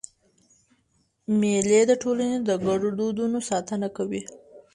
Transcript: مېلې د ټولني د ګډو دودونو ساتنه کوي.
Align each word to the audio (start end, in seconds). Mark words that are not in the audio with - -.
مېلې 1.39 1.81
د 1.87 1.91
ټولني 2.01 2.33
د 2.47 2.49
ګډو 2.65 2.89
دودونو 2.99 3.37
ساتنه 3.49 3.87
کوي. 3.97 4.23